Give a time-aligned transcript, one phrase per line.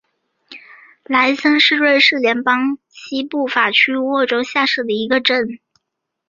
[1.05, 5.59] 莱森是瑞士联邦西部法语区的沃州下设的一个镇。